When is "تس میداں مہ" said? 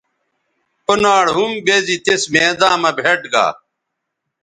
2.05-2.91